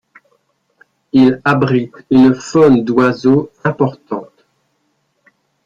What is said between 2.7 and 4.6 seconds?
d'oiseaux importante.